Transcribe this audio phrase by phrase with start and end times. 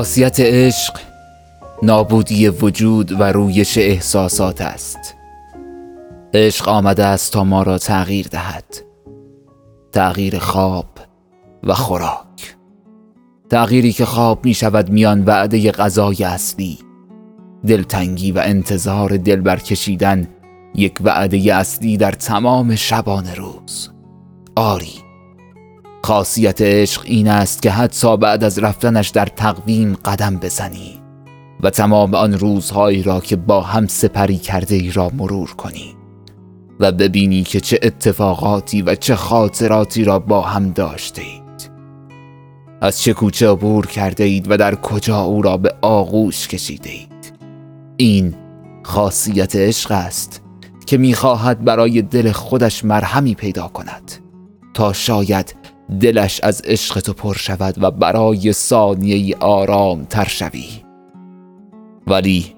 [0.00, 1.00] خاصیت عشق
[1.82, 5.14] نابودی وجود و رویش احساسات است.
[6.34, 8.64] عشق آمده است تا ما را تغییر دهد.
[9.92, 10.86] تغییر خواب
[11.64, 12.56] و خوراک.
[13.50, 16.78] تغییری که خواب می شود میان وعده غذای اصلی.
[17.66, 20.28] دلتنگی و انتظار دل کشیدن
[20.74, 23.90] یک وعده اصلی در تمام شبان روز.
[24.56, 25.09] آری
[26.10, 31.00] خاصیت عشق این است که حتی بعد از رفتنش در تقویم قدم بزنی
[31.62, 35.96] و تمام آن روزهایی را که با هم سپری کرده ای را مرور کنی
[36.80, 41.70] و ببینی که چه اتفاقاتی و چه خاطراتی را با هم داشته اید.
[42.80, 47.32] از چه کوچه عبور کرده اید و در کجا او را به آغوش کشیده اید.
[47.96, 48.34] این
[48.82, 50.42] خاصیت عشق است
[50.86, 54.12] که می‌خواهد برای دل خودش مرهمی پیدا کند
[54.74, 55.59] تا شاید
[56.00, 60.68] دلش از عشق تو پر شود و برای ثانیه آرام تر شوی.
[62.06, 62.54] ولی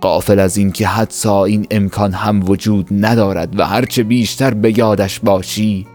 [0.00, 5.20] قافل از این که حتی این امکان هم وجود ندارد و هرچه بیشتر به یادش
[5.20, 5.86] باشی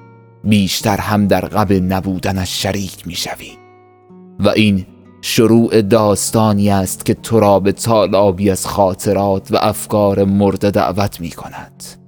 [0.43, 3.51] بیشتر هم در قبل نبودنش شریک می شوی
[4.39, 4.85] و این
[5.21, 11.29] شروع داستانی است که تو را به تالابی از خاطرات و افکار مرده دعوت می
[11.29, 12.02] کند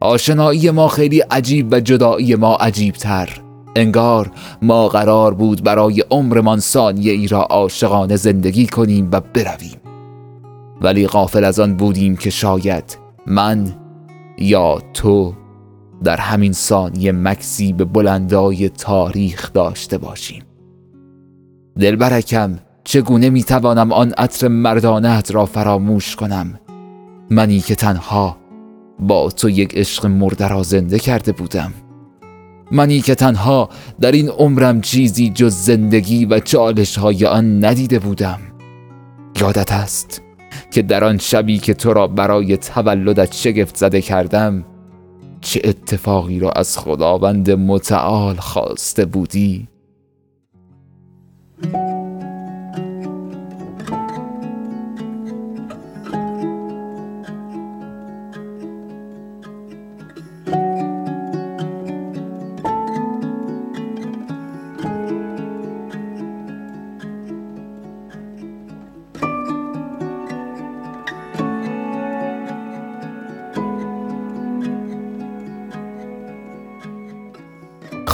[0.00, 3.40] آشنایی ما خیلی عجیب و جدایی ما عجیبتر.
[3.76, 4.30] انگار
[4.62, 9.80] ما قرار بود برای عمرمان ثانیه ای را عاشقانه زندگی کنیم و برویم.
[10.80, 13.74] ولی غافل از آن بودیم که شاید من
[14.38, 15.34] یا تو
[16.04, 20.42] در همین ثانیه مکسی به بلندای تاریخ داشته باشیم.
[21.78, 26.60] دلبرکم چگونه می‌توانم آن عطر مردانت را فراموش کنم؟
[27.30, 28.36] منی که تنها
[29.00, 31.74] با تو یک عشق مرده را زنده کرده بودم.
[32.70, 33.68] منی که تنها
[34.00, 38.38] در این عمرم چیزی جز زندگی و چالش های آن ندیده بودم.
[39.40, 40.22] یادت است
[40.70, 44.64] که در آن شبی که تو را برای تولدت شگفت زده کردم
[45.40, 49.68] چه اتفاقی را از خداوند متعال خواسته بودی؟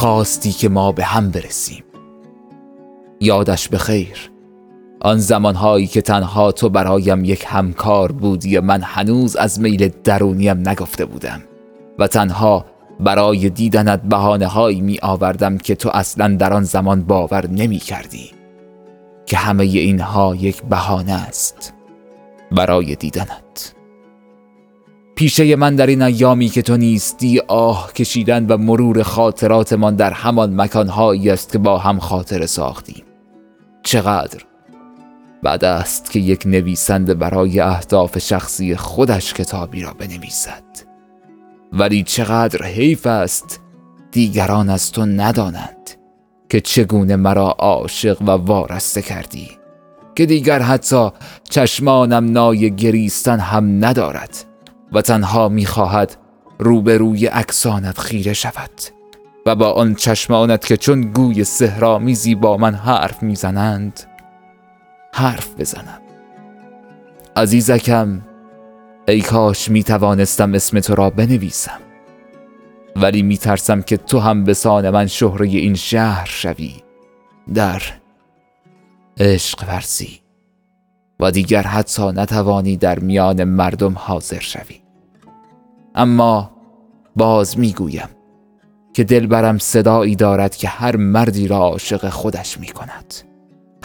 [0.04, 1.84] خواستی که ما به هم برسیم.
[3.20, 4.30] یادش به خیر.
[5.00, 10.68] آن زمانهایی که تنها تو برایم یک همکار بودی و من هنوز از میل درونیم
[10.68, 11.42] نگفته بودم.
[11.98, 12.64] و تنها
[13.00, 18.30] برای دیدنت بحانه هایی می آوردم که تو اصلا در آن زمان باور نمی کردی.
[19.26, 21.74] که همه اینها یک بهانه است
[22.52, 23.74] برای دیدنت.
[25.14, 30.60] پیشه من در این ایامی که تو نیستی آه کشیدن و مرور خاطراتمان در همان
[30.60, 33.04] مکانهایی است که با هم خاطر ساختیم.
[33.82, 34.40] چقدر؟
[35.42, 40.64] بعد است که یک نویسنده برای اهداف شخصی خودش کتابی را بنویسد.
[41.72, 43.60] ولی چقدر حیف است
[44.12, 45.90] دیگران از تو ندانند
[46.48, 49.50] که چگونه مرا عاشق و وارسته کردی
[50.14, 51.10] که دیگر حتی
[51.50, 54.53] چشمانم نای گریستن هم ندارد.
[54.94, 56.16] و تنها می‌خواهد
[56.58, 58.70] روبروی اکسانت خیره شود
[59.46, 64.00] و با آن چشمانت که چون گوی سهرامیزی با من حرف می‌زنند
[65.14, 66.00] حرف بزنم.
[67.36, 68.20] عزیزکم
[69.08, 71.80] ای کاش می توانستم اسم تو را بنویسم
[72.96, 76.74] ولی می ترسم که تو هم به سان من شهره این شهر شوی.
[77.54, 77.82] در
[79.20, 80.20] عشق ورزی
[81.20, 84.83] و دیگر حتی نتوانی در میان مردم حاضر شوی.
[85.94, 86.50] اما
[87.16, 88.08] باز می‌گویم
[88.94, 93.14] که دلبرم صدایی دارد که هر مردی را عاشق خودش می کند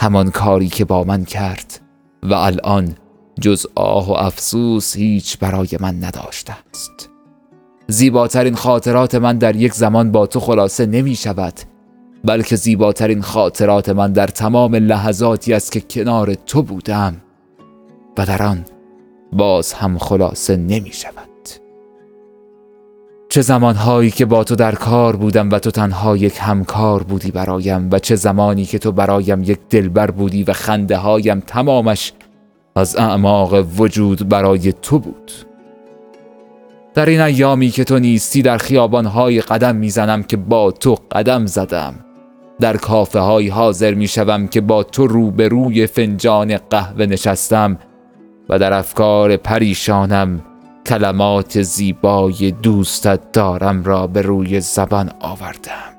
[0.00, 1.80] همان کاری که با من کرد
[2.22, 2.94] و الان
[3.40, 7.10] جز آه و افسوس هیچ برای من نداشته است.
[7.88, 11.54] زیباترین خاطرات من در یک زمان با تو خلاصه نمی شود
[12.24, 17.16] بلکه زیباترین خاطرات من در تمام لحظاتی است که کنار تو بودم
[18.18, 18.64] و در آن
[19.32, 21.29] باز هم خلاصه نمی شود
[23.30, 27.88] چه زمانهایی که با تو در کار بودم و تو تنها یک همکار بودی برایم
[27.92, 32.12] و چه زمانی که تو برایم یک دلبر بودی و خنده هایم تمامش
[32.76, 35.32] از اعماق وجود برای تو بود.
[36.94, 41.94] در این ایامی که تو نیستی در خیابانهای قدم می‌زنم که با تو قدم زدم.
[42.60, 47.78] در کافه های حاضر می شوم که با تو روبروی فنجان قهوه نشستم
[48.48, 50.40] و در افکار پریشانم
[50.90, 55.94] کلمات زیبای دوستت دارم را به روی زبان آوردم.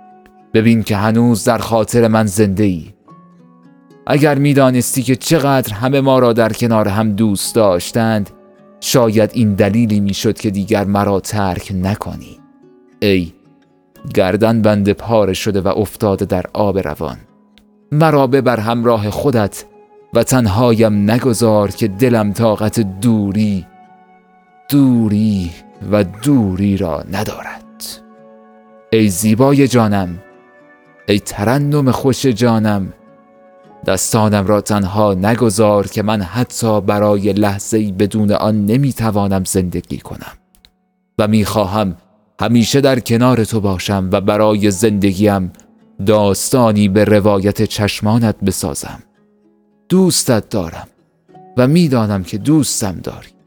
[0.53, 2.85] ببین که هنوز در خاطر من زنده ای
[4.07, 8.29] اگر می‌دانستی که چقدر همه ما را در کنار هم دوست داشتند
[8.79, 12.39] شاید این دلیلی می‌شد که دیگر مرا ترک نکنی.
[12.99, 13.33] ای
[14.13, 17.17] گردن بند پاره شده و افتاده در آب روان.
[17.91, 19.65] مرا ببر همراه خودت
[20.13, 23.65] و تنهایم نگذار که دلم طاقت دوری
[24.71, 25.51] دوری
[25.91, 27.61] و دوری را ندارد.
[28.91, 30.23] ای زیبای جانم
[31.07, 32.93] ای ترنم خوش جانم
[33.85, 40.33] دستانم را تنها نگذار که من حتی برای لحظه بدون آن نمی‌توانم زندگی کنم.
[41.19, 41.97] و می‌خواهم
[42.41, 45.51] همیشه در کنار تو باشم و برای زندگیم
[46.05, 49.03] داستانی به روایت چشمانت بسازم.
[49.89, 50.87] دوستت دارم
[51.57, 53.40] و می‌دانم که دوستم داری.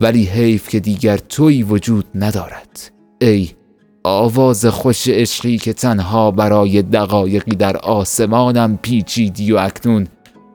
[0.00, 2.90] ولی حیف که دیگر توی وجود ندارد.
[3.20, 3.50] ای
[4.04, 10.06] آواز خوش عشقی که تنها برای دقایقی در آسمانم پیچیدی و اکنون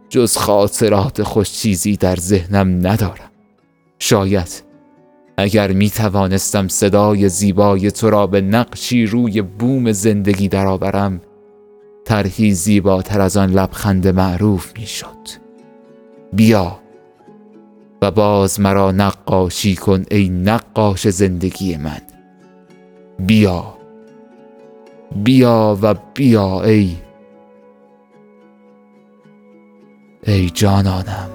[0.10, 3.32] جز خاطرات خوش چیزی در ذهنم ندارم.
[4.00, 4.64] شاید
[5.38, 11.22] اگر می توانستم صدای زیبای تو را به نقشی روی بوم زندگی درآورم
[12.06, 15.44] طرحی زیباتر از آن لبخند معروف می شد.
[16.34, 16.83] بیا
[18.04, 22.02] و باز مرا نقاشی کن ای نقاش زندگی من.
[23.20, 23.78] بیا.
[25.24, 26.98] بیا و بیا ای.
[30.24, 31.33] ای جانانم.